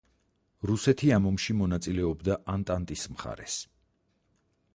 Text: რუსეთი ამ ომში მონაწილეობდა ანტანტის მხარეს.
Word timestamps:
რუსეთი 0.69 1.11
ამ 1.17 1.27
ომში 1.31 1.55
მონაწილეობდა 1.59 2.39
ანტანტის 2.55 3.05
მხარეს. 3.15 3.61